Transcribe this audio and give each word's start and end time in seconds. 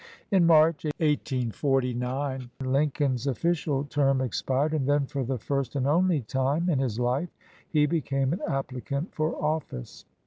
In 0.31 0.47
March, 0.47 0.85
1849, 0.97 2.49
Lincoln's 2.61 3.27
official 3.27 3.83
term 3.83 4.19
expired, 4.19 4.73
and 4.73 4.89
then 4.89 5.05
for 5.05 5.23
the 5.23 5.37
first 5.37 5.75
and 5.75 5.85
only 5.85 6.21
time 6.21 6.67
in 6.71 6.79
his 6.79 6.99
life 6.99 7.29
he 7.69 7.85
became 7.85 8.33
an 8.33 8.41
applicant 8.47 9.13
for 9.13 9.35
office. 9.35 10.05